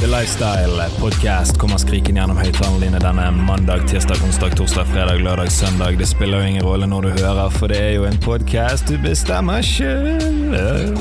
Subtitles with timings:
[0.00, 5.50] The Lifestyle Podcast kommer skrikende gjennom høyttalerne dine denne mandag, tirsdag, onsdag, torsdag, fredag, lørdag,
[5.50, 5.98] søndag.
[5.98, 8.94] Det spiller jo ingen rolle når du hører, for det er jo en podkast du
[9.02, 10.94] bestemmer sjøl.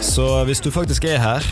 [0.00, 1.50] Så hvis du faktisk er her,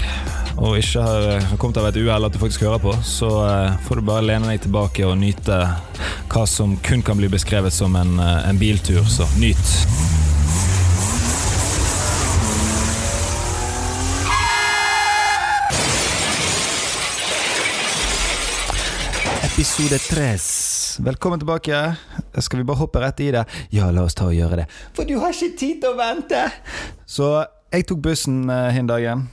[0.57, 4.01] og ikke har kommet av et uhell at du faktisk hører på, så eh, får
[4.01, 5.61] du bare lene deg tilbake og nyte
[6.33, 9.05] hva som kun kan bli beskrevet som en, eh, en biltur.
[9.05, 10.14] Så nyt.
[19.55, 20.45] Episode tres.
[20.99, 21.95] Velkommen tilbake.
[22.43, 23.45] Skal vi bare hoppe rett i det?
[23.71, 24.65] Ja, la oss ta og gjøre det.
[24.97, 26.41] For du har ikke tid til å vente!
[27.07, 27.29] Så
[27.71, 29.29] jeg tok bussen eh, hin dagen.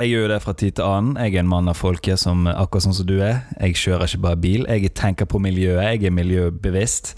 [0.00, 1.14] Jeg gjør jo det fra tid til annen.
[1.22, 3.44] Jeg er en mann av folket, som akkurat sånn som du er.
[3.60, 4.66] Jeg kjører ikke bare bil.
[4.66, 5.92] Jeg tenker på miljøet.
[5.92, 7.14] Jeg er miljøbevisst.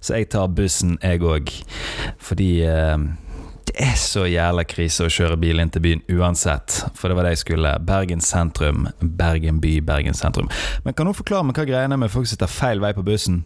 [0.00, 1.54] Så jeg tar bussen, jeg òg.
[2.26, 3.06] Fordi eh,
[3.66, 6.78] det er så jævla krise å kjøre bil inn til byen uansett.
[6.96, 7.72] For det var det jeg skulle.
[7.86, 8.86] Bergen sentrum.
[9.00, 10.50] Bergen by, Bergen sentrum.
[10.84, 13.04] Men kan du forklare meg hva greiene er med folk som sitter feil vei på
[13.06, 13.42] bussen?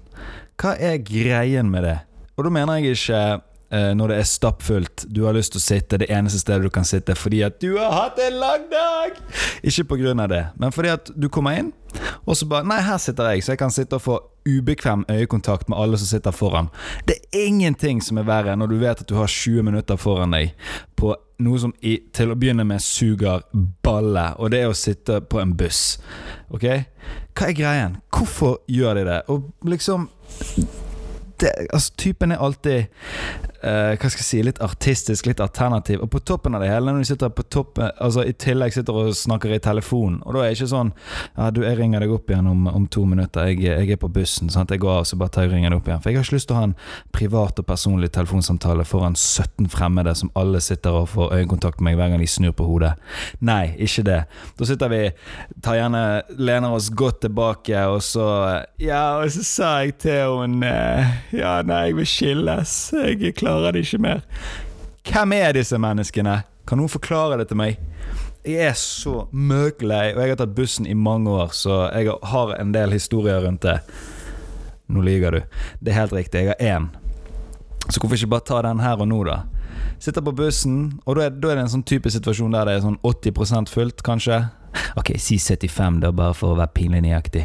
[0.60, 1.96] Hva er greien med det?
[2.36, 3.22] Og da mener jeg ikke
[3.70, 6.86] når det er stappfullt, du har lyst til å sitte det eneste stedet du kan
[6.88, 9.20] sitte fordi at du har hatt en lang dag!
[9.62, 11.70] Ikke av det, men fordi at du kommer inn,
[12.24, 15.68] og så bare Nei, her sitter jeg, så jeg kan sitte og få ubekvem øyekontakt
[15.68, 16.68] med alle som sitter foran.
[17.06, 20.34] Det er ingenting som er verre når du vet at du har 20 minutter foran
[20.34, 20.54] deg
[20.96, 23.44] på noe som i, til å begynne med suger
[23.84, 25.98] balle, og det er å sitte på en buss.
[26.50, 26.66] Ok?
[27.36, 27.98] Hva er greien?
[28.12, 29.20] Hvorfor gjør de det?
[29.32, 30.08] Og liksom
[31.40, 32.84] det, altså, typen er alltid
[33.62, 36.00] eh, Hva skal jeg si litt artistisk, litt alternativ.
[36.04, 38.96] Og på toppen av det hele, når du sitter på toppen Altså i tillegg sitter
[38.96, 40.92] og snakker i telefon, og da er det ikke sånn
[41.36, 43.50] Ja, du, jeg ringer deg opp igjen om, om to minutter.
[43.50, 44.50] Jeg, jeg, er på bussen.
[44.52, 44.72] Sant?
[44.72, 46.02] Jeg går av, så bare tar jeg ringer deg opp igjen.
[46.02, 46.76] For jeg har ikke lyst til å ha en
[47.14, 51.98] privat og personlig telefonsamtale foran 17 fremmede som alle sitter og får øyekontakt med meg
[51.98, 52.92] hver gang de snur på hodet.
[53.40, 54.20] Nei, ikke det.
[54.58, 55.02] Da sitter vi,
[55.64, 56.02] tar gjerne
[56.38, 58.28] lener oss godt tilbake, og så
[58.80, 60.70] Ja, og så sa jeg til henne
[61.34, 62.76] Ja, nei, jeg vil skilles.
[62.94, 64.22] Jeg klarer det ikke mer.
[65.10, 66.42] Hvem er disse menneskene?
[66.68, 67.80] Kan noen forklare det til meg?
[68.46, 72.54] Jeg er så møglei, og jeg har tatt bussen i mange år, så jeg har
[72.56, 73.80] en del historier rundt det.
[74.90, 75.40] Nå lyver du.
[75.80, 76.88] Det er helt riktig, jeg har én.
[77.88, 79.42] Så hvorfor ikke bare ta den her og nå, da?
[80.00, 82.78] Sitter på bussen, og da er, da er det en sånn type situasjon der det
[82.78, 84.40] er sånn 80% fullt, kanskje.
[84.96, 87.44] Ok, si 75, da, bare for å være pinlig nøyaktig.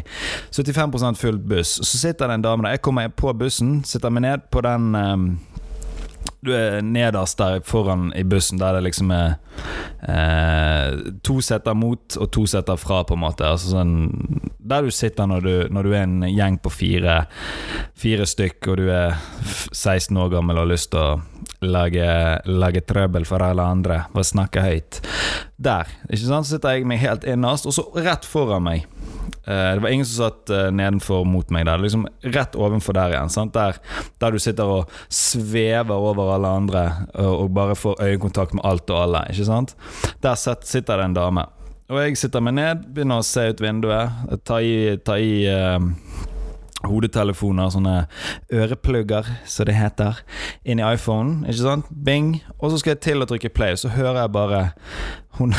[0.54, 1.76] 75% fullt buss.
[1.82, 2.78] Så sitter det en dame der.
[2.78, 5.28] Jeg kommer på bussen, sitter meg ned på den um,
[6.44, 9.38] du er nederst der foran i bussen, der det liksom er
[10.08, 13.46] eh, to setter mot og to setter fra, på en måte.
[13.48, 13.94] Altså sånn,
[14.58, 17.18] der du sitter når du, når du er en gjeng på fire,
[17.98, 19.16] fire stykk, og du er
[19.72, 22.08] 16 år gammel og har lyst til å lage,
[22.46, 25.00] lage trøbbel for alle andre, og snakke høyt.
[25.56, 28.86] Der ikke sant, så sitter jeg meg helt innerst, og så rett foran meg
[29.46, 31.78] Eh, det var ingen som satt uh, nedenfor mot meg der.
[31.78, 33.50] Liksom rett ovenfor der igjen.
[33.54, 33.78] Der,
[34.18, 36.82] der, du sitter og svever over alle andre
[37.14, 39.22] og, bare får øyekontakt med alt og alle.
[39.66, 40.22] Sant?
[40.22, 41.46] Der sitter det en dame.
[41.88, 44.10] Og jeg sitter meg ned, begynner å se ut vinduet,
[44.44, 45.78] ta i, ta i uh,
[46.90, 47.96] hodetelefoner, sånne
[48.52, 50.22] øreplugger, som det heter,
[50.64, 51.44] inn i iPhonen.
[51.46, 51.90] Ikke sant?
[51.90, 52.36] Bing.
[52.58, 54.64] Og så skal jeg til å trykke play, så hører jeg bare
[55.38, 55.54] hun,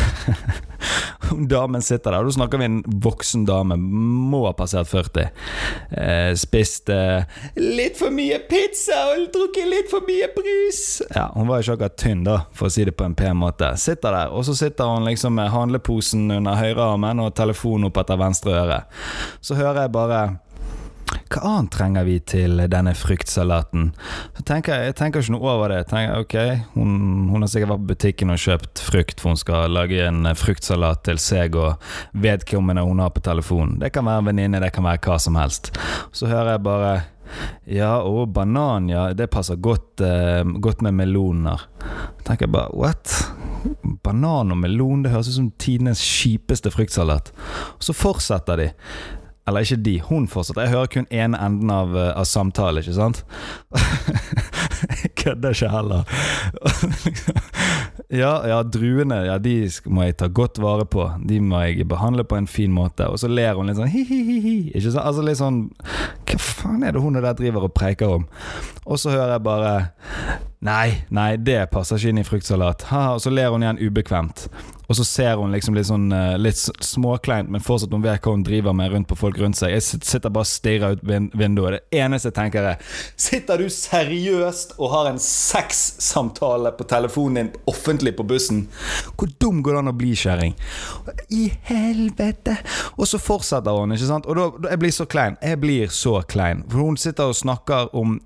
[1.29, 2.19] hun damen sitter der.
[2.19, 5.27] Og da snakker vi en voksen dame, må ha passert 40.
[5.91, 7.27] Eh, spist eh,
[7.59, 10.81] litt for mye pizza og drukket litt for mye brus.
[11.13, 13.73] Ja, Hun var ikke akkurat tynn, da, for å si det på en pen måte.
[13.81, 18.19] Sitter der, og så sitter hun liksom med handleposen under høyrearmen og telefonen opp etter
[18.19, 18.81] venstre øre.
[19.41, 20.21] Så hører jeg bare
[21.27, 23.89] hva annet trenger vi til denne fruktsalaten?
[24.37, 25.81] Så tenker jeg, jeg tenker ikke noe over det.
[25.89, 26.37] Tenker, ok,
[26.77, 26.93] hun,
[27.31, 31.03] hun, har sikkert vært på butikken og kjøpt frukt, for hun skal lage en fruktsalat
[31.07, 31.83] til seg og
[32.17, 33.77] vedkommende hun har på telefonen.
[33.81, 35.73] Det kan være en venninne, det kan være hva som helst.
[36.15, 36.95] Så hører jeg bare
[37.67, 41.67] ja, og banan, ja, det passer godt, eh, godt med meloner.
[41.81, 43.17] Så tenker jeg bare what?
[44.03, 47.33] Banan og melon, det høres ut som tidenes kjipeste fruktsalat.
[47.75, 48.67] Og så fortsetter de.
[49.47, 50.65] Eller ikke de, hun fortsetter.
[50.65, 53.23] Jeg hører kun ene enden av, eh, av samtalen, ikke sant?
[55.03, 56.03] jeg kødder ikke heller.
[58.21, 59.55] ja, ja, druene ja, de
[59.87, 61.07] må jeg ta godt vare på.
[61.29, 63.07] De må jeg behandle på en fin måte.
[63.07, 64.57] Og så ler hun litt sånn hi-hi-hi.
[64.73, 65.05] Ikke sant?
[65.05, 65.63] Altså litt sånn
[66.27, 68.27] Hva faen er det hun der driver og preiker om?
[68.83, 69.73] Og så hører jeg bare
[70.67, 72.87] Nei, nei, det passer ikke inn i fruktsalat.
[72.89, 74.47] Ha, og så ler hun igjen ubekvemt.
[74.87, 78.33] Og så ser hun liksom litt sånn eh, Litt småkleint, men fortsatt hun vet hva
[78.35, 79.73] hun driver med rundt på folk rundt seg.
[79.75, 81.03] Jeg sitter bare og stirrer ut
[81.37, 81.81] vinduet.
[81.91, 87.51] Det eneste jeg tenker er Sitter du seriøst og har en sexsamtale på telefonen din
[87.69, 88.65] offentlig på bussen?
[89.17, 90.55] Hvor dum går det an å bli, kjerring?
[91.33, 92.57] I helvete!
[92.95, 94.29] Og så fortsetter hun, ikke sant?
[94.29, 95.37] Og da, da jeg blir så klein.
[95.43, 96.63] Jeg blir så klein.
[96.71, 98.17] For hun sitter og snakker om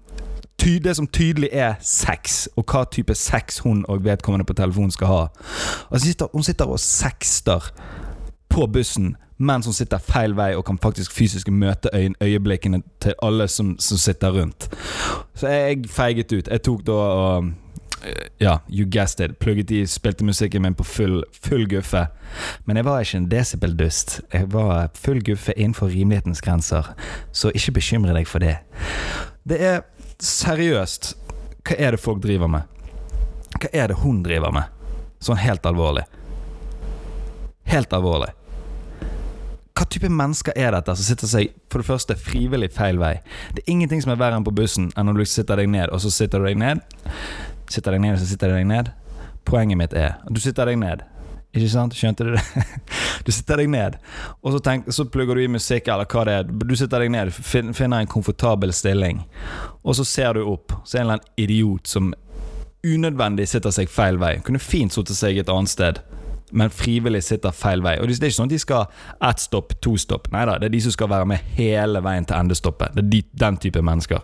[0.61, 5.07] det som tydelig er sex, og hva type sex hun og vedkommende på telefonen skal
[5.07, 5.21] ha.
[5.89, 7.73] Og så sitter, hun sitter og sexter
[8.49, 11.89] på bussen mens hun sitter feil vei og kan faktisk fysisk møte
[12.21, 14.69] øyeblikkene til alle som, som sitter rundt.
[15.33, 16.47] Så jeg feiget ut.
[16.47, 17.47] Jeg tok da og
[18.05, 19.37] eh, ja, you guessed it.
[19.37, 22.05] Plugget i, spilte musikken min på full, full guffe.
[22.65, 24.21] Men jeg var ikke en desibel-dust.
[24.33, 26.93] Jeg var full guffe innenfor rimelighetens grenser.
[27.31, 28.59] Så ikke bekymre deg for det.
[29.49, 29.81] Det er
[30.21, 31.15] seriøst
[31.65, 32.67] Hva er det folk driver med?
[33.57, 34.69] Hva er det hun driver med?
[35.21, 36.07] Sånn helt alvorlig.
[37.69, 38.31] Helt alvorlig.
[39.77, 43.15] Hva type mennesker er dette som sitter seg for det første frivillig feil vei?
[43.53, 45.93] Det er ingenting som er verre enn på bussen enn når du sitter deg ned,
[45.93, 46.81] og så sitter du deg ned.
[47.71, 48.91] Sitter deg ned, så sitter du deg ned.
[49.47, 51.05] Poenget mitt er at du sitter deg ned.
[51.51, 51.95] Ikke sant?
[51.97, 52.43] Skjønte du det?
[53.25, 53.99] Du sitter deg ned,
[54.41, 56.47] og så, tenk, så plugger du i musikk eller hva det er.
[56.49, 59.19] Du sitter deg ned, fin, finner en komfortabel stilling,
[59.85, 60.73] og så ser du opp.
[60.81, 62.09] Så er det en eller annen idiot som
[62.81, 64.39] unødvendig sitter seg feil vei.
[64.41, 66.01] Kunne fint sittet seg et annet sted,
[66.51, 67.97] men frivillig sitter feil vei.
[68.01, 68.87] Og Det er ikke sånn at de skal
[69.29, 70.31] ett stopp, to stopp.
[70.33, 72.95] Nei da, det er de som skal være med hele veien til endestoppet.
[72.95, 74.23] Det er de, den type mennesker.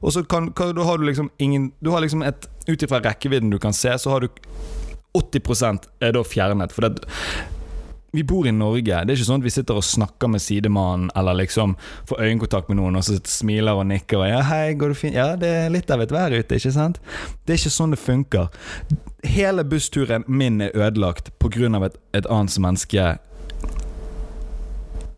[0.00, 2.96] Og så kan, kan, da har du liksom ingen Du har liksom et Ut ifra
[3.04, 4.28] rekkevidden du kan se, så har du
[5.14, 6.72] 80% er da fjernet.
[6.74, 7.04] For det,
[8.14, 8.84] vi bor i Norge.
[9.02, 11.74] Det er ikke sånn at vi sitter og snakker med sidemannen eller liksom
[12.06, 15.18] får øyekontakt med noen og så smiler og nikker og ja, hei, går det fint?
[15.18, 17.00] Ja, det er litt av et vær ute, ikke sant?
[17.42, 18.50] Det er ikke sånn det funker.
[19.26, 23.16] Hele bussturen min er ødelagt av et, et annet menneske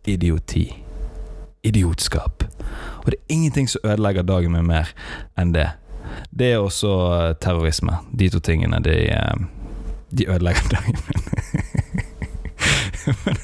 [0.07, 0.71] Idioti.
[1.67, 2.45] Idiotskap.
[3.03, 4.93] Og det er ingenting som ødelegger dagen min mer
[5.37, 5.69] enn det.
[6.31, 7.99] Det er også eh, terrorisme.
[8.15, 9.35] De to tingene, de, eh,
[10.11, 11.21] de ødelegger dagen min.
[13.25, 13.37] men,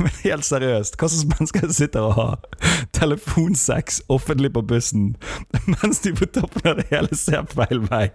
[0.00, 2.38] men helt seriøst, hva slags mennesker sitter og har
[2.96, 5.14] telefonsex offentlig på bussen
[5.66, 8.08] mens de på toppen av det hele ser feil vei?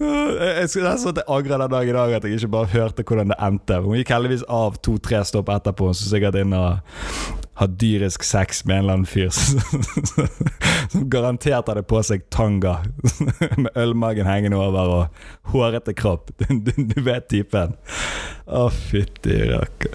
[0.00, 3.04] Jeg skulle nesten at jeg angrer den dag i dag at jeg ikke bare hørte
[3.04, 3.80] hvordan det endte.
[3.84, 6.80] Hun gikk heldigvis av to-tre stopp etterpå, så sikkert inn og
[7.60, 9.28] har dyrisk sex med en eller annen fyr
[10.90, 12.78] som, garantert hadde på seg tanga
[13.62, 16.32] med ølmagen hengende over og hårete kropp.
[16.40, 17.76] Du, du, du vet typen.
[18.46, 19.94] Å, fytti rakker.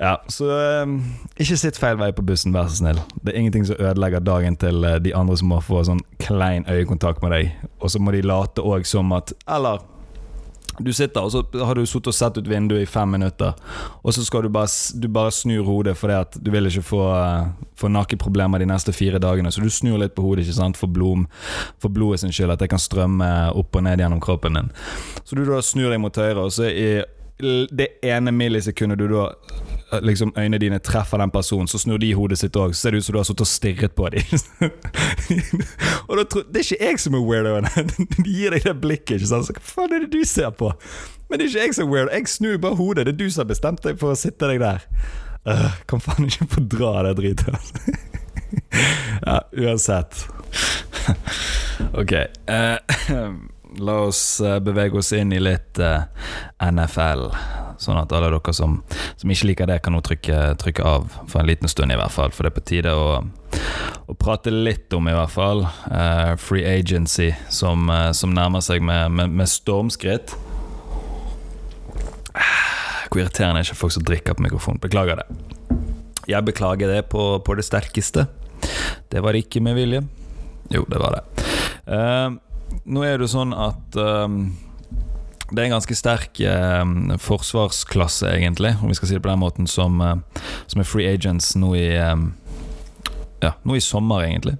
[0.00, 0.46] Ja, så
[0.82, 1.00] um,
[1.36, 3.00] ikke sitt feil vei på bussen, vær så snill.
[3.20, 6.64] Det er ingenting som ødelegger dagen til uh, de andre som må få sånn klein
[6.70, 7.50] øyekontakt med deg.
[7.80, 9.82] Og så må de late òg som at Eller
[10.78, 13.56] du sitter, og så har du sittet og sett ut vinduet i fem minutter,
[14.00, 17.02] og så skal du bare, du bare snur hodet fordi at du vil ikke få,
[17.10, 19.52] uh, få nakeproblemer de neste fire dagene.
[19.52, 20.80] Så du snur litt på hodet ikke sant?
[20.80, 21.26] For, blom,
[21.82, 24.70] for blodet sin skyld, at det kan strømme opp og ned gjennom kroppen din.
[25.24, 26.90] Så du da snur deg mot høyre, og så i
[27.70, 29.69] det ene millisekundet du da eh,
[30.02, 32.74] liksom øynene dine treffer den personen, så snur de hodet sitt òg.
[32.74, 34.22] Så ser det ut som du har sittet og stirret på dem.
[36.08, 37.68] og da tror, det er ikke jeg som er weirdoen.
[38.24, 39.16] De gir deg det blikket.
[39.18, 39.48] ikke sant?
[39.48, 40.72] Så hva faen er det du ser på?
[41.30, 42.14] Men det er ikke jeg som er weirdo.
[42.14, 43.06] Jeg snur bare hodet.
[43.06, 44.86] Det er du som har bestemt deg for å sitte deg der.
[45.48, 47.72] Uh, kan faen ikke få dra det dritet.
[49.28, 50.26] ja, uansett.
[51.94, 52.12] ok.
[52.46, 52.76] eh,
[53.78, 56.02] la oss eh, bevege oss inn i litt uh,
[56.64, 57.28] NFL.
[57.80, 58.80] Sånn at alle dere som,
[59.16, 62.14] som ikke liker det, kan nå trykke, trykke av for en liten stund, i hvert
[62.14, 62.34] fall.
[62.34, 63.20] For det er på tide å,
[64.10, 68.84] å prate litt om, i hvert fall, uh, free agency, som, uh, som nærmer seg
[68.84, 70.34] med, med, med stormskritt.
[73.10, 74.78] Hvor irriterende er ikke folk som drikker på mikrofon.
[74.82, 75.26] Beklager det.
[76.30, 78.28] Jeg beklager det på, på det sterkeste.
[79.10, 80.04] Det var ikke med vilje.
[80.70, 81.48] Jo, det var det.
[81.90, 82.36] Eh,
[82.84, 84.42] nå er det jo sånn at um,
[85.50, 89.42] det er en ganske sterk eh, forsvarsklasse, egentlig, om vi skal si det på den
[89.42, 92.28] måten, som, eh, som er free agents nå i eh,
[93.40, 94.58] Ja, nå i sommer, egentlig.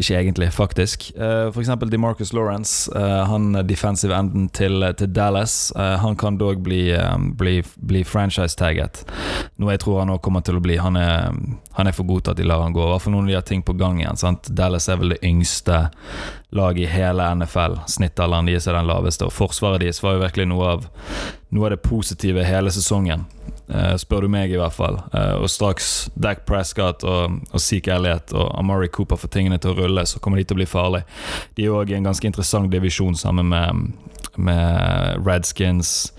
[0.00, 1.10] Ikke egentlig, faktisk.
[1.12, 5.72] Uh, for eksempel DeMarcus Lawrence, uh, han defensive enden til, til Dallas.
[5.76, 9.02] Uh, han kan dog bli, um, bli, bli franchise-tagget.
[9.60, 10.78] Noe jeg tror han òg kommer til å bli.
[10.80, 11.36] Han er,
[11.76, 12.80] han er for god til at de lar han gå.
[12.80, 14.16] I hvert fall noen av de har ting på gang igjen.
[14.16, 14.48] Sant?
[14.48, 15.84] Dallas er vel det yngste
[16.52, 17.78] laget i hele NFL.
[17.88, 19.26] Snittalderen deres er den laveste.
[19.26, 20.84] Og forsvaret deres var jo virkelig noe av,
[21.48, 23.24] noe av det positive hele sesongen.
[23.72, 24.98] Uh, spør du meg, i hvert fall.
[25.14, 29.72] Uh, og straks Dak Prescott og, og Zeke Elliot og Amari Cooper får tingene til
[29.72, 31.08] å rulle, så kommer de til å bli farlige.
[31.56, 36.12] De er òg en ganske interessant divisjon sammen med, med Redskins,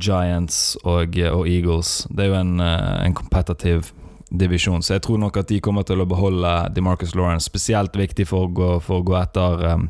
[0.00, 2.06] Giants og, og Eagles.
[2.08, 3.90] Det er jo en, eh, en kompetativ
[4.30, 7.50] divisjon, så jeg tror nok at de kommer til å beholde DeMarcus Lawrence.
[7.50, 9.88] Spesielt viktig for å gå, for å gå etter um,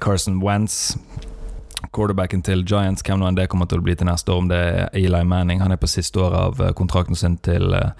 [0.00, 0.94] Carson Wentz
[1.92, 4.50] quarterbacken til Giants, hvem nå enn det kommer til å bli til neste år, om
[4.50, 5.62] det er Eli Manning.
[5.62, 7.92] Han er på siste år av eh, kontrakten sin til, eh,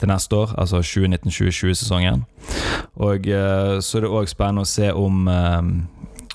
[0.00, 2.24] til neste år, altså 2019-2020-sesongen.
[3.06, 5.62] Og eh, så er det òg spennende å se om Uh,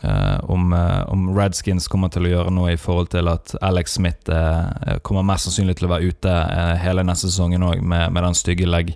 [0.04, 4.32] om, uh, om, Redskins kommer til å gjøre noe i forhold til at Alex Smith
[4.32, 6.36] uh, kommer mest sannsynlig til å være ute
[6.82, 8.94] hele neste sesongen òg, med, med, den stygge legg,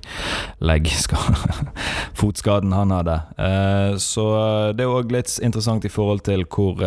[0.65, 0.89] legg
[2.21, 3.19] fotskaden han hadde.
[4.01, 4.25] så
[4.75, 6.81] det er òg litt interessant i forhold til hvor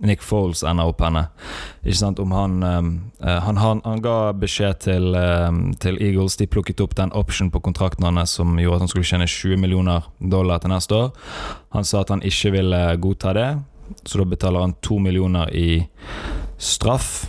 [0.00, 1.26] Nick Foles ender opp henne.
[1.84, 2.90] Ikke sant, om han, um,
[3.20, 6.38] han, han, han ga beskjed til, um, til, Eagles.
[6.40, 9.60] De plukket opp den option på kontrakten hans som gjorde at han skulle tjene 20
[9.60, 11.10] millioner dollar til neste år.
[11.76, 13.50] Han sa at han ikke ville godta det,
[14.04, 15.82] så da betaler han to millioner i
[16.60, 17.26] straff.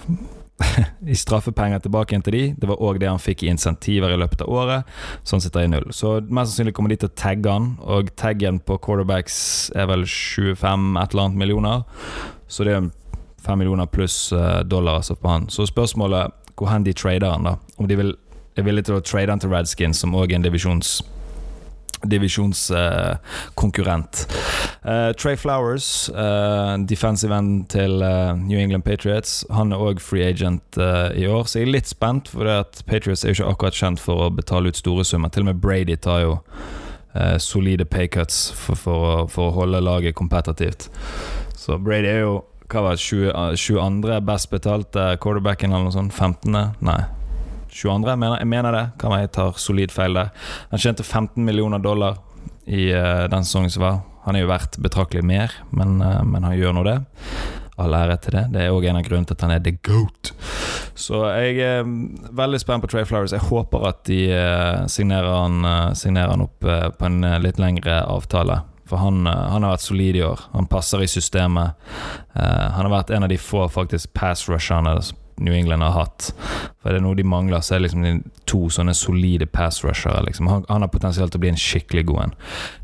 [1.08, 2.44] I straffepenger tilbake igjen til de.
[2.60, 4.92] Det var òg det han fikk i insentiver i løpet av året.
[5.24, 5.88] Så han sitter i null.
[5.96, 9.40] Så mest sannsynlig kommer de til å tagge han, og taggen på quarterbacks
[9.76, 11.84] er vel 25 et eller annet millioner.
[12.52, 12.90] Så det er
[13.42, 15.48] fem millioner pluss eh, dollar altså på han.
[15.50, 17.54] Så spørsmålet hvor hen de trader han, da.
[17.80, 18.12] Om de vil,
[18.60, 20.90] er villige til å trade han til Redskins, som òg er en divisjons
[22.02, 24.14] divisjonskonkurrent.
[24.82, 27.92] Uh, uh, Trey Flowers, uh, defensive end til
[28.42, 32.28] New England Patriots, han er òg free agent i år, så jeg er litt spent,
[32.34, 35.30] for det at Patriots er jo ikke akkurat kjent for å betale ut store summer.
[35.30, 36.34] Til og med Brady tar jo
[37.44, 40.90] solide paycuts for, for, for, å holde laget kompetitivt.
[41.62, 42.38] Så Brady er jo
[42.72, 43.04] hva var det,
[43.60, 44.14] 22.
[44.26, 46.14] best betalte quarterbacken eller noe sånt?
[46.16, 46.56] 15.?
[46.88, 47.02] Nei.
[47.68, 48.08] 22.
[48.08, 48.86] Jeg mener, jeg mener det.
[49.02, 50.32] Kan være jeg tar solid feil der.
[50.72, 52.18] Han tjente 15 millioner dollar
[52.66, 54.00] i uh, den sesongen som var.
[54.26, 56.98] Han er jo verdt betraktelig mer, men, uh, men han gjør nå det.
[57.82, 58.46] All ære til det.
[58.56, 60.34] Det er òg en av grunnene til at han er the goat.
[60.98, 61.86] Så jeg er
[62.42, 63.36] veldig spent på Trey Flowers.
[63.36, 64.22] Jeg håper at de
[64.92, 66.62] signerer, han, signerer, han, opp
[66.98, 68.62] på en litt lengre avtale.
[68.92, 70.42] For han, eh, han, har vært solid i år.
[70.52, 71.80] Han passer i systemet.
[72.36, 74.98] Uh, han har vært en av de få faktisk pass rusherne
[75.42, 76.34] New England har hatt.
[76.82, 78.20] For er det noe de mangler, så er det liksom
[78.52, 80.20] to sånne solide pass rushere.
[80.28, 80.50] Liksom.
[80.52, 82.36] Han, han, har potensial til å bli en skikkelig god en.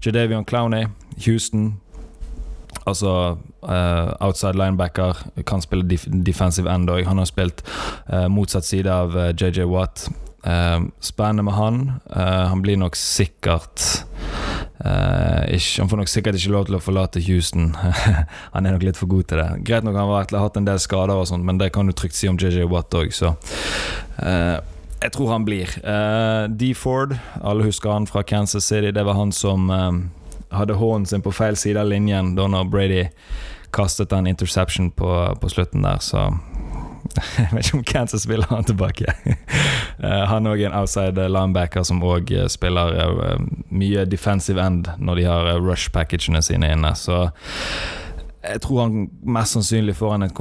[0.06, 0.88] Jadavion Clowney,
[1.26, 1.74] Houston.
[2.88, 3.12] Altså
[3.68, 7.04] uh, outside linebacker, kan spille def defensive end òg.
[7.10, 7.66] Han har spilt
[8.08, 10.08] uh, motsatt side av JJ Watt.
[11.03, 11.79] Spennende med han.
[12.13, 14.06] han blir nok sikkert
[14.77, 17.72] Uh, ikke, han får nok sikkert ikke lov til å forlate Houston.
[18.53, 19.48] han er nok litt for god til det.
[19.65, 22.17] Greit nok han har hatt en del skader, og sånt men det kan du trygt
[22.17, 23.34] si om JJ Watt òg, så
[24.98, 25.74] Jeg tror han blir.
[25.82, 26.74] Uh, D.
[26.77, 28.94] Ford, alle husker han fra Kansas City.
[28.94, 29.70] Det var han som
[30.53, 33.03] hadde hånden sin på feil side av linjen da når Brady
[33.75, 35.10] kastet den interception på,
[35.41, 36.29] på slutten der, så
[37.38, 39.14] jeg vet ikke om Kansas vil ha han tilbake.
[39.98, 44.92] Eh, han er òg en outside linebacker som òg eh, spiller eh, mye defensive end
[45.02, 46.92] når de har rush-packagene sine inne.
[46.94, 47.24] Så
[48.48, 50.40] jeg tror han mest sannsynlig får han et,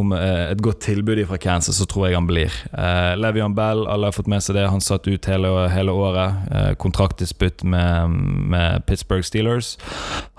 [0.52, 2.52] et, godt tilbud fra Kansas, så tror jeg han blir.
[2.70, 4.66] Uh, Levian Bell, alle har fått med seg det.
[4.70, 6.44] Han satt ut hele, hele året.
[6.52, 8.18] Uh, kontraktdisputt med,
[8.52, 9.74] med, Pittsburgh Steelers.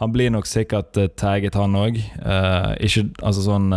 [0.01, 1.99] Han blir nok sikkert uh, tagget, han òg.
[2.21, 3.71] Uh, ikke altså sånn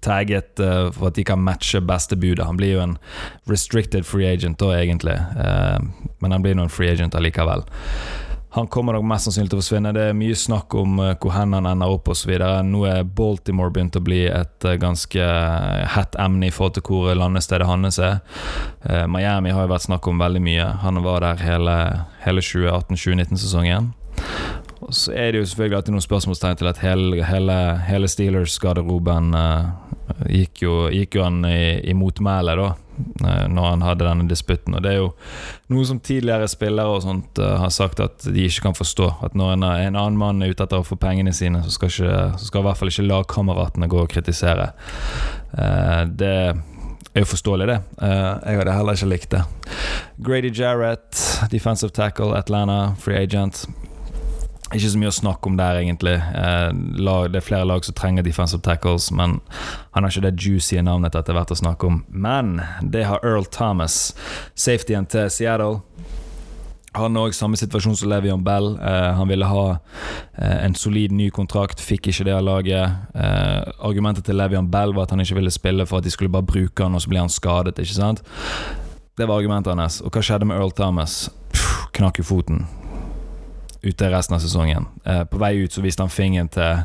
[0.00, 2.46] tagget uh, for at de kan matche beste budet.
[2.46, 2.98] Han blir jo en
[3.50, 5.80] restricted free agent da, egentlig, uh,
[6.18, 7.66] men han blir nå en free agent allikevel.
[8.56, 9.90] Han kommer nok mest sannsynlig til å forsvinne.
[9.92, 12.32] Det er mye snakk om uh, hvor hen han ender opp osv.
[12.64, 15.28] Nå er Baltimore begynt å bli et ganske
[15.96, 18.22] hett emne i forhold til hvor landestedet hans er.
[19.10, 20.66] Miami har jo vært snakk om veldig mye.
[20.84, 21.76] Han var der hele,
[22.24, 23.92] hele 2018-2019-sesongen.
[24.84, 27.54] Og så er det jo selvfølgelig alltid noen spørsmålstegn til at hele, hele,
[27.86, 29.70] hele Steelers-garderoben uh,
[30.28, 32.68] gikk, gikk, jo han i, i motmæle, da,
[33.24, 34.76] uh, når han hadde denne disputten.
[34.76, 35.08] Og det er jo
[35.72, 39.10] noe som tidligere spillere og sånt uh, har sagt at de ikke kan forstå.
[39.26, 41.92] At når en, en annen mann er ute etter å få pengene sine, så skal,
[41.94, 44.70] ikke, så skal i hvert fall ikke lagkameratene gå og kritisere.
[46.20, 47.76] det er jo forståelig, det.
[48.02, 49.42] jeg hadde heller ikke likt det.
[50.20, 51.16] Grady Jarrett,
[51.50, 53.64] defensive tackle, Atlanta, free agent.
[54.74, 56.16] Ikke så mye å snakke om der, egentlig.
[56.18, 59.38] Eh, det er flere lag som trenger defensive tackles, men
[59.94, 62.00] han har ikke det juicy navnet etter er verdt å snakke om.
[62.10, 64.16] Men det har Earl Thomas,
[64.58, 65.84] safetyen til Seattle.
[66.96, 68.72] Han òg samme situasjon som Levion Bell.
[68.80, 72.96] Eh, han ville ha eh, en solid ny kontrakt, fikk ikke det av laget.
[73.14, 76.32] Eh, argumentet til Levion Bell var at han ikke ville spille for at de skulle
[76.32, 77.78] bare bruke han, og så ble han skadet.
[77.78, 78.24] ikke sant?
[79.16, 80.00] Det var argumentet hans.
[80.02, 81.28] Og hva skjedde med Earl Thomas?
[81.52, 82.66] Puh, knakk jo foten
[83.86, 84.88] ute resten av sesongen.
[85.04, 86.82] Eh, på vei ut så viste han fingeren til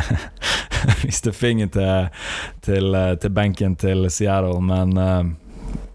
[1.04, 2.10] viste fingeren til,
[2.64, 5.24] til, eh, til, benken til Seattle, men uh,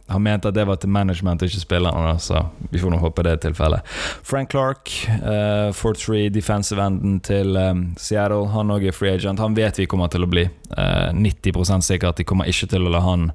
[0.07, 3.31] han mente at det var til management ikke spillerne, så vi får nå håpe det
[3.31, 3.95] er tilfellet.
[4.23, 4.91] Frank Clark,
[5.23, 9.41] uh, 4-3 defensive enden til um, Seattle, han òg er free agent.
[9.41, 10.45] Han vet vi kommer til å bli.
[10.71, 12.17] Uh, 90% sikkert.
[12.17, 13.27] De kommer ikke til å la han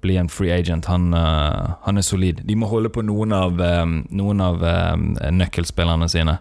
[0.00, 0.88] bli en free agent.
[0.88, 2.40] Han, uh, han er solid.
[2.48, 6.38] De må holde på noen av, um, noen av um, nøkkelspillerne sine.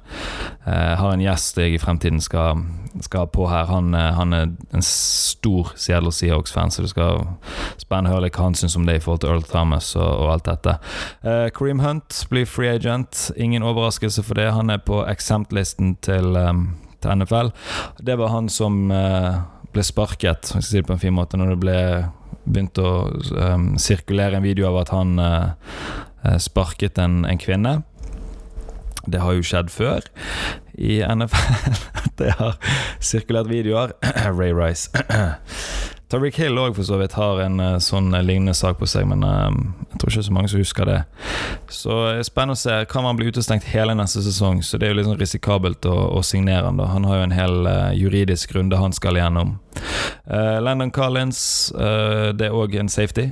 [0.64, 2.64] Uh, har en gjest jeg i fremtiden skal,
[3.04, 3.68] skal på her.
[3.68, 7.26] Han, han, er en stor Seattle Seahawks-fan, så det skal
[7.82, 10.48] spennende høre hva han syns om det i forhold til Earl Thomas og, og alt
[10.48, 10.78] dette.
[11.56, 13.28] Kareem Hunt blir free agent.
[13.36, 14.54] Ingen overraskelse for det.
[14.56, 16.70] Han er på exempt-listen til, um,
[17.04, 17.52] til, NFL.
[18.06, 18.88] Det var han som
[19.74, 21.80] ble sparket, jeg skal si det på en fin måte, når det ble
[22.50, 22.92] begynt å
[23.36, 27.76] um, sirkulere en video av at han uh, sparket en, en kvinne.
[29.10, 30.10] Det har jo skjedd før
[30.80, 31.78] i NFL.
[32.20, 32.58] det har
[33.00, 33.96] sirkulert videoer.
[34.40, 34.90] Ray Rice.
[36.10, 39.06] Tariq Hill òg for så vidt har en uh, sånn uh, lignende sak på seg,
[39.12, 39.52] men uh,
[39.92, 40.96] jeg tror ikke så mange som husker det.
[41.70, 42.78] Så det er spennende å se.
[42.90, 46.24] Kan man bli utestengt hele neste sesong, så det er jo sånn risikabelt å, å
[46.26, 46.82] signere han.
[46.82, 49.60] da Han har jo en hel juridisk runde han skal igjennom.
[50.30, 51.40] Landon Collins,
[51.74, 53.30] det er òg en safety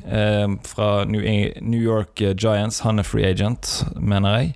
[0.65, 1.22] fra New,
[1.62, 2.84] New York Giants.
[2.86, 4.53] Han er free agent, mener jeg,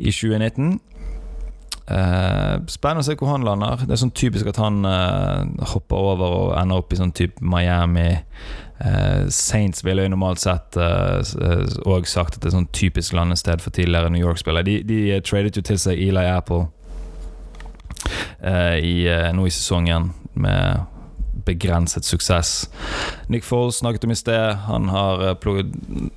[0.00, 0.80] i 2019.
[1.90, 3.80] Uh, spennende å se hvor han lander.
[3.82, 7.42] Det er sånn typisk at han uh, hopper over og ender opp i sånn type
[7.42, 8.22] Miami.
[8.82, 13.74] Uh, Saints ville jo normalt sett òg sagt at det er sånn typisk landested for
[13.74, 14.66] tidligere New York-spillere.
[14.66, 16.68] De, de tradet jo til seg Eli Apple
[18.42, 20.91] i, nå i sesongen med
[21.44, 22.70] begrenset suksess.
[23.26, 24.54] Nick Foles snakket om i sted.
[24.68, 25.66] Han har, uh, plugget,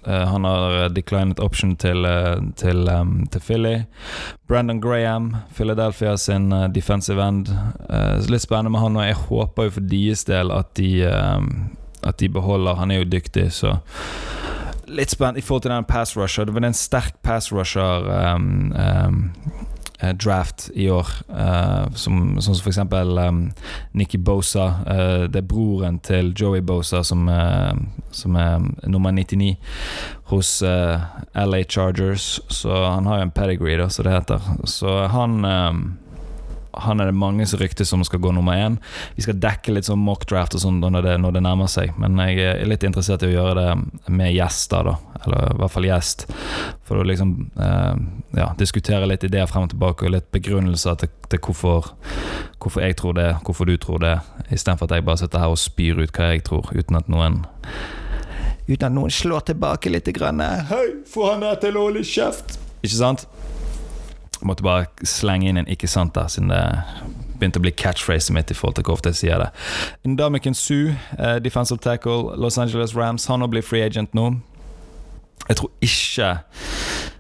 [0.08, 2.08] uh, han har Declined declinet option til,
[2.55, 3.75] til, um, til, Philly.
[4.48, 7.48] Brandon Graham, Philadelphia sin defensive end.
[8.29, 11.05] litt spennende med han, og jeg håper jo for deres del at de,
[12.03, 13.77] at de beholder Han er jo dyktig, så
[14.88, 16.46] Litt spent i forhold til den pass rusher.
[16.46, 18.05] Det var en sterk pass rusher
[18.36, 19.75] um, um, Eh,
[20.20, 21.08] draft i år.
[21.30, 23.44] Uh, som, sånn som for eksempel um,
[23.96, 24.68] Nikki Bosa.
[25.32, 27.27] Det er broren til Joey Bosa som,
[28.12, 29.55] som er nummer 99
[30.31, 32.40] hos LA Chargers.
[32.48, 34.50] Så han har jo en pedigree, da, som det heter.
[34.70, 35.38] Så han
[36.83, 38.77] han er det mange som ryktes som skal gå nummer én.
[39.16, 42.42] Vi skal dekke litt sånn mockdraft og sånn når, når, det nærmer seg, men jeg
[42.44, 44.96] er litt interessert i å gjøre det med gjester, da.
[45.25, 46.25] Eller i hvert fall gjest.
[46.85, 47.35] For å liksom
[47.66, 47.94] eh,
[48.38, 51.92] ja, diskutere litt ideer frem og tilbake, og litt begrunnelser til, til hvorfor,
[52.59, 54.16] hvorfor, jeg tror det, hvorfor du tror det,
[54.50, 57.46] istedenfor at jeg bare sitter her og spyr ut hva jeg tror, uten at noen
[58.66, 60.07] Uten at noen slår tilbake litt.
[60.16, 60.42] Grann.
[60.42, 62.55] Hei, få han der til å holde kjeft!
[62.81, 63.27] Ikke sant?
[64.46, 66.62] Måtte bare slenge inn en 'ikke sant' der, siden det
[67.40, 69.50] begynte å bli catchphrase mitt i forhold til hvor ofte jeg sier det.
[70.08, 74.31] Ndamiken Su, uh, defensive tackle, Los Angeles Rams, han har blitt free agent nå.
[75.50, 76.38] Jeg tror ikke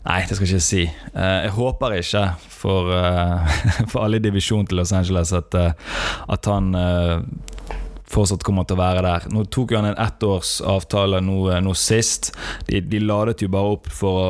[0.05, 0.83] Nei, det skal jeg ikke si.
[1.15, 3.55] Uh, jeg håper ikke for, uh,
[3.91, 5.57] for alle i divisjonen til Los Angeles at,
[6.29, 6.69] at han
[8.05, 9.25] fortsatt kommer til å være der.
[9.33, 12.35] Nå tok han en ettårsavtale nå, nå sist.
[12.69, 14.29] De, de, ladet jo bare opp for å,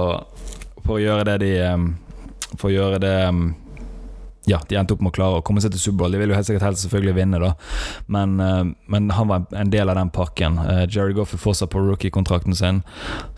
[0.80, 1.54] for å gjøre det de
[2.60, 3.48] for å gjøre det um,
[4.46, 6.14] ja, de endte opp med å klare å komme seg til Superbowl.
[6.14, 7.52] De vil jo helt sikkert helst selvfølgelig vinne, da.
[8.12, 10.60] Men, uh, men, han var en del av den pakken.
[10.62, 12.84] Uh, Jerry Goff er fortsatt på rookie-kontrakten sin,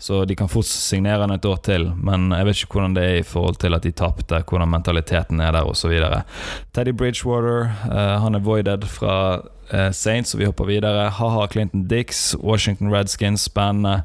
[0.02, 1.90] så de kan fort signere han et år til.
[1.96, 5.40] Men jeg vet ikke hvordan det er i forhold til at de tapte, hvordan mentaliteten
[5.44, 5.94] er der osv.
[6.76, 9.14] Teddy Bridgewater, uh, han er voided fra
[9.92, 11.08] Saints, og vi hopper videre.
[11.12, 14.02] Ha-ha Clinton Dix, Washington Redskins, spennende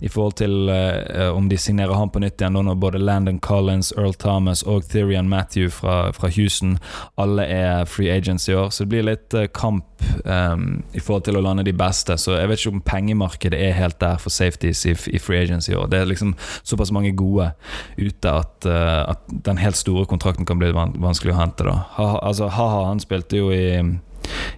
[0.00, 3.92] i forhold til uh, om de signerer han på nytt igjen, når både Landon Collins,
[3.96, 6.78] Earl Thomas og Therian Matthew fra, fra, Houston
[7.20, 8.70] alle er free agents i år.
[8.70, 12.16] Så det blir litt uh, kamp um, i forhold til å lande de beste.
[12.20, 15.68] Så jeg vet ikke om pengemarkedet er helt der for safeties i, i free agents
[15.70, 15.88] i år.
[15.92, 17.52] Det er liksom såpass mange gode
[17.98, 21.66] ute at, at den helt store kontrakten kan bli vanskelig å hente.
[21.66, 21.78] da.
[21.98, 23.64] Ha-ha altså, ha -ha, han spilte jo i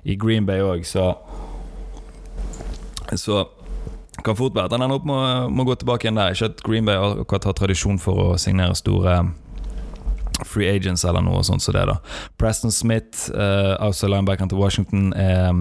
[0.05, 1.15] i Green Bay òg, så
[3.15, 3.45] Så
[4.25, 6.35] kan fort være at han ender opp med gå tilbake igjen der.
[6.35, 9.21] Ikke at Green Bay akkurat har tradisjon for å signere store
[10.45, 11.87] free agents eller noe sånt som så det.
[11.87, 11.97] da
[12.39, 15.55] Preston Smith, uh, altså linebackeren til Washington, er,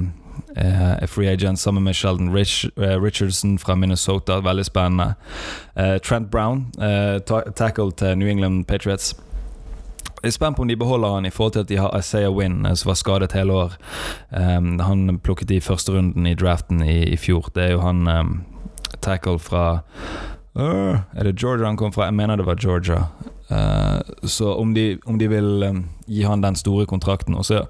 [0.56, 4.39] er free agent sammen med Sheldon Rich, uh, Richardson fra Minnesota.
[4.41, 5.13] Veldig spennende.
[5.78, 6.72] Uh, Trent Brown,
[7.56, 9.15] tackle til New England Patriots.
[10.25, 12.31] Jeg er spent på om de beholder han i forhold til at de har Isaiah
[12.33, 13.73] Wynn, eh, som var skadet hele år.
[14.31, 17.51] Um, han plukket i første runden i draften i, i fjor.
[17.53, 18.31] Det er jo han um,
[19.05, 19.83] tackle fra
[20.57, 22.09] uh, Er det Georgia han kom fra?
[22.09, 23.03] Jeg mener det var Georgia.
[23.51, 27.67] Uh, så om de, om de vil um, gi han den store kontrakten Og så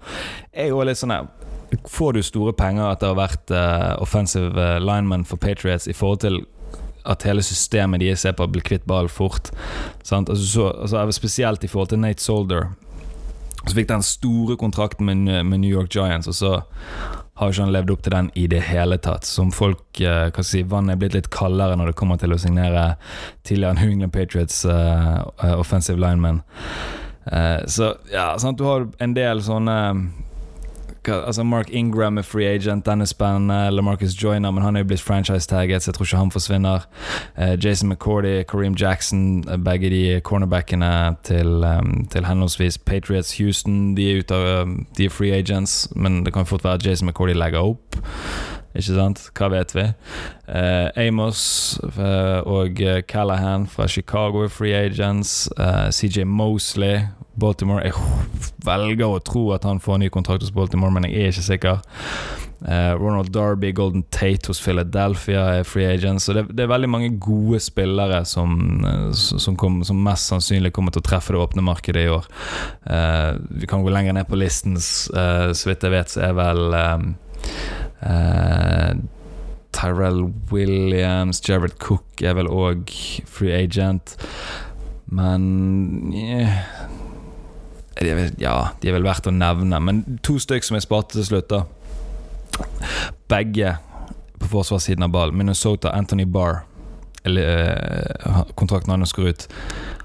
[0.54, 1.28] er jo litt sånn her
[1.92, 6.22] får du store penger etter å ha vært uh, offensive lineman for Patriots i forhold
[6.24, 6.38] til
[7.06, 9.52] at hele systemet de ser på blir kvitt ballen fort.
[10.02, 12.72] Altså, så, altså, spesielt i forhold til Nate Solder.
[13.66, 16.52] Så fikk den store kontrakten med, med New York Giants, og så
[17.36, 19.28] har ikke han levd opp til den i det hele tatt.
[19.28, 22.40] Som folk eh, kan si, Vannet er blitt litt kaldere når det kommer til å
[22.40, 22.94] signere
[23.48, 26.40] tidligere New England Patriots eh, offensive linemen.
[27.26, 29.76] Eh, så ja, sant, du har en del sånne
[31.12, 33.72] altså Mark Ingram er free agent, den er spennende.
[33.72, 36.88] LaMarcus Joyner, men han er jo blitt franchise-tagget, så jeg tror ikke han forsvinner.
[37.38, 43.96] Uh, Jason McCordy, Kareem Jackson, eh, begge de cornerbackene til, um, til henholdsvis Patriots Houston.
[43.98, 47.08] De er, av, um, de er free agents, men det kan fort være at Jason
[47.08, 47.96] McCordy legger opp.
[48.76, 49.26] Ikke sant?
[49.36, 49.86] Hva vet vi?
[50.50, 51.44] Uh, Amos
[51.96, 55.48] uh, og Callahan fra Chicago er free agents.
[55.96, 57.96] CJ Mosley Baltimore Jeg
[58.66, 61.82] velger å tro at han får ny kontrakt hos Baltimore, men jeg er ikke sikker.
[62.66, 66.30] Uh, Ronald Darby, Golden Tate hos Philadelphia er free agents.
[66.32, 70.96] Det, det er veldig mange gode spillere som, uh, som, kom, som, mest sannsynlig kommer
[70.96, 72.26] til å treffe det åpne markedet i år.
[72.88, 76.64] Uh, vi kan gå lenger ned på listen, så vidt jeg vet, så er vel
[76.74, 77.12] um,
[79.76, 82.92] Tyrell Williams, Jared Cook er vel òg
[83.28, 84.16] free agent.
[85.12, 86.64] Men yeah
[88.00, 91.16] de er, ja, de er vel verdt å nevne, men to stykker som jeg sparte
[91.16, 91.64] til slutt, da.
[93.32, 93.78] Begge
[94.42, 95.38] på forsvarssiden av ballen.
[95.40, 96.64] Minnesota, Anthony Barr.
[97.26, 97.72] Eller,
[98.20, 99.48] eh, kontrakten hans går ut.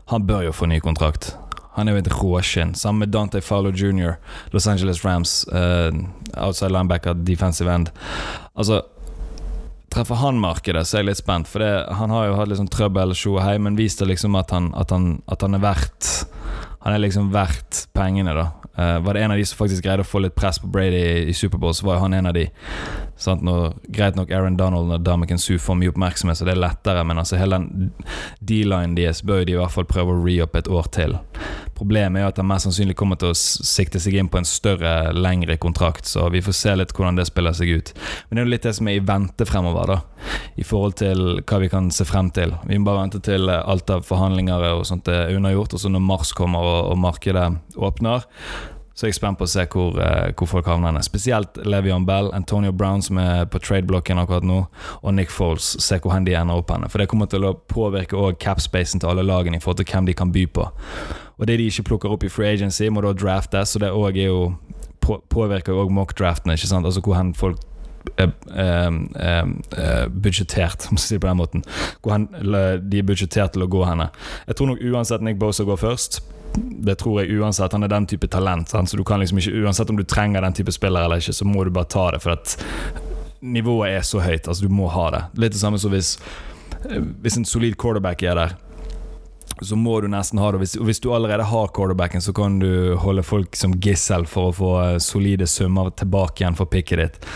[0.06, 1.34] Han bør jo få ny kontrakt.
[1.76, 2.74] Han er jo et råskinn.
[2.78, 4.16] Sammen med Dante Fowler jr.,
[4.54, 5.90] Los Angeles Rams, uh,
[6.36, 7.92] outside linebacker, defensive end.
[8.54, 8.82] Altså
[9.90, 12.68] Treffer han markedet, så er jeg litt spent, for det, han har jo hatt sånn
[12.70, 16.10] trøbbel, Shohei, men vist det liksom at han, at han, at han er verdt
[16.80, 18.46] han er liksom verdt pengene, da.
[18.78, 21.28] Uh, var det en av de som faktisk greide å få litt press på Brady
[21.28, 22.46] i Superbowl, så var jo han en av de.
[23.20, 23.44] Sant?
[23.44, 27.04] Når, greit nok Aaron Donald og Damaken Sue får mye oppmerksomhet, så det er lettere,
[27.04, 27.90] men altså hele den
[28.40, 31.18] D-linen deres bør de i hvert fall prøve å re-up et år til.
[31.76, 35.14] Problemet er at han mest sannsynlig kommer til å sikte seg inn på en større,
[35.16, 37.92] lengre kontrakt, så vi får se litt hvordan det spiller seg ut.
[38.28, 40.00] Men det er jo litt det som er i vente fremover, da.
[40.60, 42.52] I forhold til hva vi kan se frem til.
[42.68, 46.04] Vi må bare vente til alt av forhandlinger og sånt er unnagjort, og så når
[46.04, 47.48] mars kommer og, og markedet
[47.80, 48.28] åpner
[49.00, 50.98] så jeg er spent på å se hvor, uh, hvor folk havner.
[51.00, 54.58] Spesielt Levion Bell, Antonio Brown som er på trade-blokken akkurat nå,
[55.00, 55.70] og Nick Foles.
[55.80, 56.90] Se hvor hen de ender opp henne.
[56.92, 60.10] For det kommer til å påvirke også cap-spacen til alle lagene i forhold til hvem
[60.10, 60.66] de kan by på.
[61.40, 64.20] Og det de ikke plukker opp i free agency, må da draftes, så det òg
[64.20, 64.42] er jo
[65.32, 66.84] påvirker òg mock-draftene, ikke sant.
[66.84, 67.64] Altså hvor hen folk
[68.20, 71.64] er, er, budsjettert, må jeg si det på den måten.
[72.04, 72.28] Hvor hen
[72.84, 74.10] de er budsjettert til å gå henne.
[74.44, 76.20] Jeg tror nok uansett Nick Bosa går først
[76.54, 77.72] det tror jeg uansett.
[77.72, 78.68] Han er den type talent.
[78.68, 78.90] Sant?
[78.90, 81.44] Så du kan liksom ikke, Uansett om du trenger den type spiller eller ikke, så
[81.44, 82.22] må du bare ta det.
[82.24, 82.56] For at
[83.40, 84.48] nivået er så høyt.
[84.48, 85.22] Altså Du må ha det.
[85.44, 86.16] Litt det samme som hvis,
[87.22, 88.56] hvis en solid quarterback er der.
[89.60, 90.62] Så må du nesten ha det.
[90.62, 94.56] Hvis, hvis du allerede har quarterbacken, så kan du holde folk som gissel for å
[94.56, 94.72] få
[95.04, 97.28] solide summer tilbake igjen for picket ditt.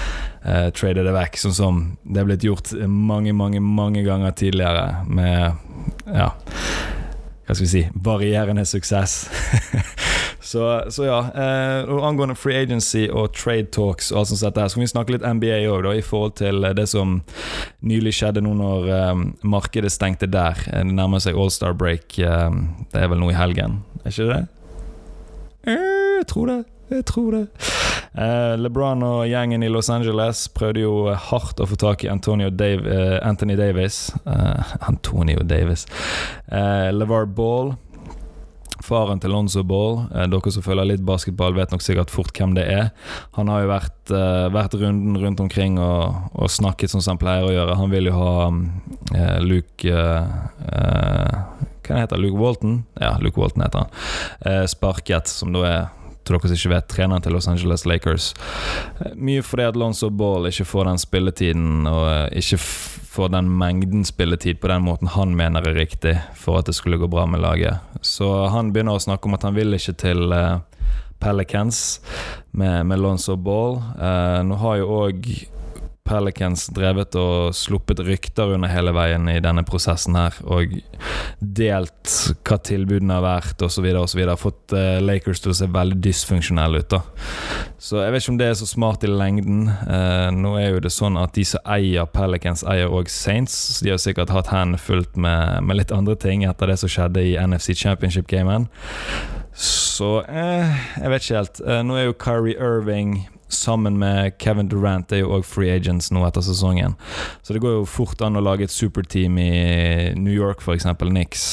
[0.44, 5.04] Uh, trade det vekk, sånn som det er blitt gjort mange, mange, mange ganger tidligere
[5.08, 5.60] med
[6.04, 6.32] Ja
[7.44, 9.14] hva skal vi si varierende suksess.
[10.50, 11.18] så, så, ja.
[11.36, 14.86] Eh, og angående free agency og trade talks og alt sånt sett der, så kan
[14.86, 17.18] vi snakke litt NBA òg, i forhold til det som
[17.84, 20.64] nylig skjedde nå når eh, markedet stengte der.
[20.70, 22.16] Det nærmer seg All-Star break.
[22.18, 22.60] Eh,
[22.94, 24.44] det er vel nå i helgen, er ikke det?
[25.68, 26.62] Eh, jeg tror det.
[26.94, 27.46] Jeg tror det.
[28.14, 32.10] Uh, LeBron og gjengen i Los Angeles prøvde jo hardt å få tak i
[32.54, 34.12] Dave, uh, Anthony Davis.
[34.22, 35.86] Uh, Antonio Davis.
[36.46, 37.74] LeVar Ball.
[38.84, 40.04] Faren til Lonzo Ball.
[40.12, 42.90] dere som følger litt basketball, vet nok sikkert fort hvem det er.
[43.38, 44.12] Han har jo vært,
[44.52, 47.78] vært runden rundt omkring og, og, snakket som han pleier å gjøre.
[47.80, 48.34] Han vil jo ha
[49.40, 50.04] Luke
[51.84, 52.82] Hva heter Luke Walton?
[53.00, 54.68] Ja, Luke Walton heter han.
[54.68, 58.32] sparket, som da er til dere som ikke vet, treneren til Los Angeles Lakers.
[59.14, 62.60] Mye fordi at Lonzo Ball ikke får den spilletiden, og eh, ikke
[63.14, 66.98] får den mengden spilletid på den måten han mener er riktig for at det skulle
[66.98, 67.78] gå bra med laget.
[68.02, 70.58] Så han begynner å snakke om at han vil ikke til uh,
[71.22, 72.00] Pelicans
[72.50, 73.78] med, med Lonzo Ball.
[73.94, 75.28] Uh, nå har jo òg
[76.04, 80.74] Pelicans drevet og sluppet rykter under hele veien i denne prosessen her, og
[81.40, 82.12] delt
[82.44, 84.20] hva tilbudene har vært, osv., osv.
[84.36, 87.00] Fått uh, Lakers til å se veldig dysfunksjonelle ut, da.
[87.80, 89.64] Så jeg vet ikke om det er så smart i lengden.
[89.88, 93.88] Uh, nå er jo det sånn at de som eier Pelicans, eier òg Saints, så
[93.88, 97.24] de har sikkert hatt hendene fullt med, med, litt andre ting etter det som skjedde
[97.24, 98.68] i NFC Championship-gamen.
[99.56, 101.64] Så eh, jeg vet ikke helt.
[101.64, 106.10] Eh, nå er jo Kyrie Irving sammen med Kevin Durant, er jo òg free agents
[106.14, 106.96] nå etter sesongen.
[107.42, 109.52] Så det går jo fort an å lage et superteam i
[110.18, 110.86] New York, f.eks.
[111.14, 111.48] Nix.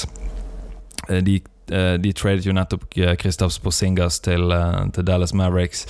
[1.09, 2.83] Eh, de Eh, de tradet jo nettopp
[3.19, 4.51] Kristaps eh, Porsingas til,
[4.93, 5.85] til, Dallas Mavericks.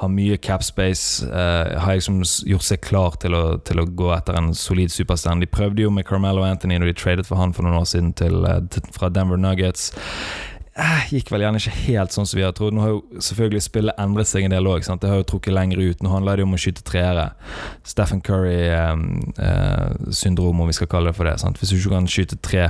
[0.00, 1.26] Har mye capspace.
[1.26, 5.44] Uh, har liksom gjort seg klar til å, til å, gå etter en solid superstand.
[5.44, 8.14] De prøvde jo med Carmelo Anthony når de tradet for han for noen år siden
[8.16, 9.90] til, til, fra Denver Nuggets
[11.10, 12.74] gikk vel gjerne ikke helt sånn som vi har trodd.
[12.76, 14.80] Nå har jo selvfølgelig spillet endret seg en del òg.
[14.86, 15.98] Det har jo trukket lenger ut.
[16.04, 17.26] Nå handler det jo om å skyte treere.
[17.86, 21.36] Stephen Curry-syndrom, eh, om vi skal kalle det for det.
[21.42, 21.56] Sant?
[21.60, 22.64] Hvis du ikke kan skyte tre,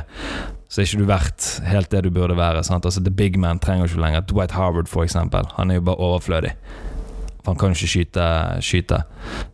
[0.68, 2.60] så er ikke du verdt helt det du burde være.
[2.66, 2.86] Sant?
[2.88, 4.28] Altså, The Big Man trenger ikke lenger.
[4.28, 5.44] Dwight Harvard, for eksempel.
[5.56, 6.52] Han er jo bare overflødig.
[7.48, 8.24] Han kan jo ikke skyte.
[8.60, 8.98] skyte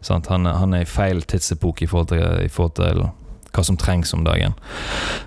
[0.08, 3.04] han, han, er i feil tidsepoke i forhold til, i forhold til
[3.54, 4.56] hva som trengs om dagen.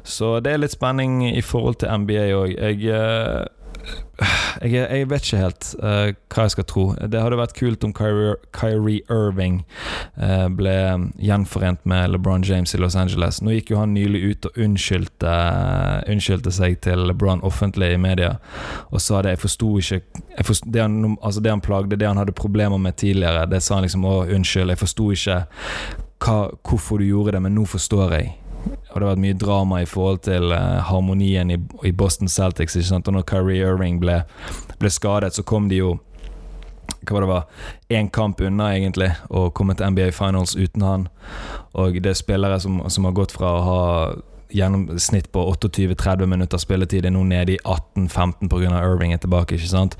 [0.04, 2.56] Så det er litt spenning i forhold til NBA òg.
[2.58, 3.46] Jeg eh,
[4.62, 6.86] jeg, jeg, vet ikke helt uh, hva jeg skal tro.
[6.98, 9.60] Det hadde vært kult om Kyrie, Irving
[10.18, 10.74] uh, ble
[11.22, 13.40] gjenforent med LeBron James i Los Angeles.
[13.44, 18.02] Nå gikk jo han nylig ut og unnskyldte, uh, unnskyldte seg til LeBron offentlig i
[18.02, 18.36] media
[18.90, 19.38] og sa det.
[19.38, 22.82] Jeg forsto ikke jeg forstod, det, han, altså det han plagde, det han hadde problemer
[22.82, 24.74] med tidligere, det sa han liksom å unnskyld.
[24.74, 25.40] Jeg forsto ikke
[26.24, 28.34] hva, hvorfor du gjorde det, men nå forstår jeg.
[28.68, 32.76] Og det har vært mye drama i forhold til uh, harmonien i, i, Boston Celtics.
[32.76, 33.08] Ikke sant?
[33.08, 34.22] Og når Kyrie Irving ble,
[34.82, 35.98] ble skadet, så kom de jo
[37.08, 37.44] hva var det var,
[37.94, 41.06] én kamp unna egentlig å komme til NBA Finals uten han.
[41.78, 43.82] Og det er spillere som, som har gått fra å ha
[44.56, 48.82] gjennomsnitt på 28-30 minutter spilletid, er nå nede i 18-15 pga.
[48.82, 49.56] Irving er tilbake.
[49.56, 49.98] ikke sant?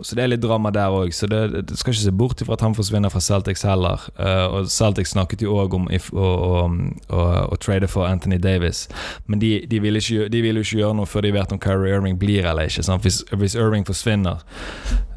[0.00, 1.10] Så det er litt drama der òg.
[1.14, 4.04] Så det, det, skal ikke se bort ifra at han forsvinner fra Celtics heller.
[4.18, 8.86] Uh, og Celtics snakket jo òg om å, trade for Anthony Davis,
[9.26, 11.60] men de, de, vil ikke, de, vil jo ikke gjøre noe før de vet om
[11.62, 12.86] Kyrie Irving blir eller ikke.
[13.02, 14.44] Hvis, hvis, Irving forsvinner,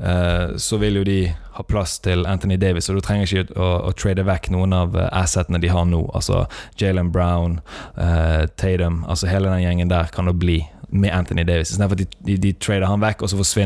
[0.01, 1.19] uh, så vil jo de
[1.51, 4.95] ha plass til Anthony Davis, og du trenger ikke å, å trade vekk noen av
[4.95, 5.99] eh, assetene de har nå.
[6.15, 6.45] Altså
[6.79, 7.59] Jalen Brown,
[7.99, 10.61] uh, Tatum, altså hele den gjengen der kan jo bli
[10.91, 11.71] med Anthony Davis.
[11.71, 13.65] Istedenfor at de, de, de trader han vekk, og så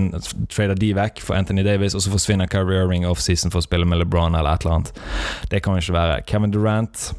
[0.54, 3.88] trader de vekk for Anthony Davis, og så forsvinner Kyrie Irving offseason for å spille
[3.90, 5.06] med LeBron eller et eller annet.
[5.52, 6.22] Det kan jo ikke være.
[6.30, 7.12] Kevin Durant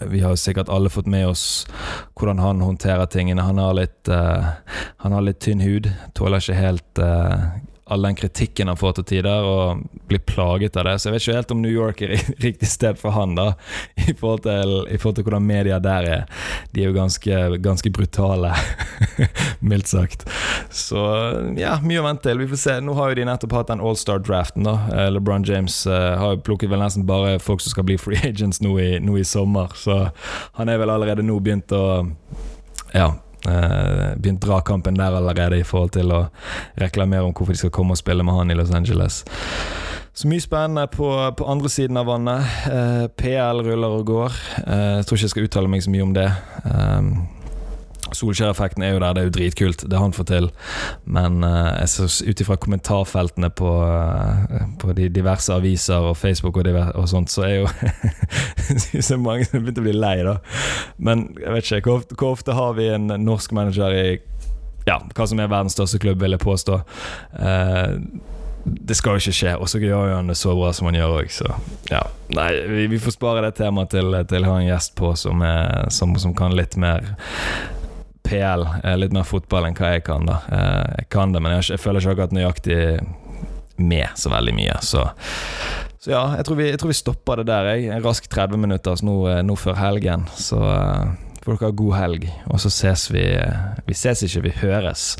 [0.00, 1.66] vi har sikkert alle fått med oss
[2.18, 3.42] hvordan han håndterer tingene.
[3.42, 4.52] Han har litt, uh,
[5.04, 5.90] han har litt tynn hud.
[6.16, 7.50] Tåler ikke helt uh,
[7.90, 10.96] all den kritikken han får til tider, og blir plaget av det.
[10.98, 12.14] Så jeg vet ikke helt om New York er
[12.46, 13.52] riktig sted for han, da,
[13.98, 16.44] i forhold til, i forhold til hvordan media der er.
[16.74, 18.52] De er jo ganske, ganske brutale,
[19.72, 20.26] mildt sagt.
[20.70, 21.02] Så
[21.58, 22.42] ja, mye å vente til.
[22.44, 22.76] Vi får se.
[22.84, 24.76] Nå har jo de nettopp hatt den All-Star-draften, da.
[24.94, 28.22] Eh, LeBron James uh, har jo plukket vel nesten bare folk som skal bli free
[28.30, 30.06] agents nå i, nå i sommer, så
[30.60, 31.82] han er vel allerede nå begynt å
[32.94, 33.10] ja,
[33.44, 36.24] begynt dragkampen der allerede i forhold til å
[36.80, 39.22] reklamere om hvorfor de skal komme og spille med han i Los Angeles.
[40.12, 41.06] Så mye spennende på,
[41.38, 42.42] på andre siden av vannet.
[42.66, 44.38] Eh, PL ruller og går.
[44.66, 46.26] Uh, jeg tror ikke jeg skal uttale meg så mye om det.
[46.66, 47.12] Um,
[48.20, 50.48] Solskjær-effekten er jo der, det er jo dritkult, det han får til.
[51.04, 51.76] Men uh,
[52.28, 57.32] ut ifra kommentarfeltene på, uh, på, de diverse aviser og Facebook og, diverse, og sånt,
[57.32, 57.68] så er jo
[59.00, 60.38] er mange som begynte å bli lei, da.
[60.98, 64.04] Men jeg vet ikke, hvor, hvor, ofte har vi en norsk manager i
[64.88, 66.82] ja, hva som er verdens største klubb, vil jeg påstå.
[67.36, 68.00] Uh,
[68.64, 71.16] det skal jo ikke skje, og så gjør han det så bra som han gjør
[71.20, 71.48] òg, så
[71.88, 72.02] ja.
[72.36, 75.40] Nei, vi, vi, får spare det temaet til, til å ha en gjest på som,
[75.46, 77.14] er, som, som kan litt mer
[78.30, 78.66] PL,
[79.00, 80.28] litt mer fotball enn hva jeg kan.
[80.28, 82.82] da eh, Jeg kan det, men jeg føler ikke akkurat nøyaktig
[83.80, 84.76] med så veldig mye.
[84.84, 85.06] Så,
[85.98, 87.72] så ja, jeg tror, vi, jeg tror, vi, stopper det der.
[87.74, 87.90] Jeg.
[87.96, 90.28] En rask 30 minutter nå, eh, nå før helgen.
[90.36, 93.24] Så uh, får dere ha god helg, og så ses vi
[93.88, 95.14] Vi ses ikke, vi høres.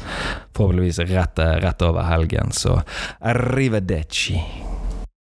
[0.57, 2.55] Forhåpentligvis rett, rett over helgen.
[2.55, 2.79] Så
[3.21, 4.39] arrivederci.